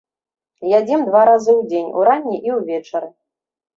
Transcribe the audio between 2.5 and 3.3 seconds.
і ўвечары.